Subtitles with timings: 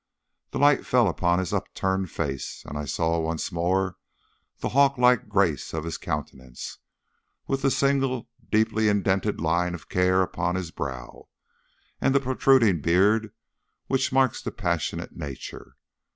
[0.49, 3.97] The light fell upon his upturned face, and I saw once more
[4.57, 6.79] the hawk like grace of his countenance,
[7.45, 11.29] with the single deeply indented line of care upon his brow,
[12.01, 13.31] and the protruding beard
[13.85, 15.75] which marks the passionate nature.